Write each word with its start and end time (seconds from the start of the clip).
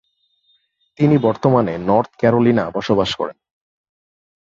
তিনি 0.99 1.15
বর্তমানে 1.17 1.73
North 1.87 2.11
Carolina 2.19 2.65
বসবাস 2.69 3.09
করেন। 3.15 3.37